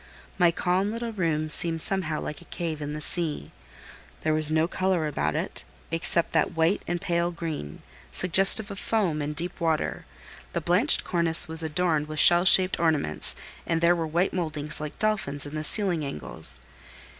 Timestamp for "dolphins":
14.97-15.45